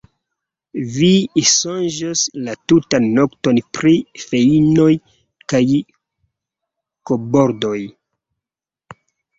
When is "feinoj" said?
4.25-4.89